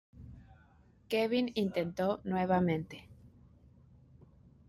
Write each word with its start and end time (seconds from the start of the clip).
Kevin 1.09 1.51
intentó 1.53 2.21
nuevamente. 2.23 3.07